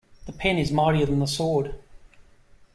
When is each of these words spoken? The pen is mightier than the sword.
The 0.25 0.31
pen 0.33 0.57
is 0.57 0.71
mightier 0.71 1.05
than 1.05 1.19
the 1.19 1.27
sword. 1.27 1.75